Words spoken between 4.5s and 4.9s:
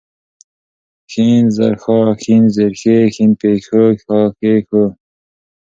ښو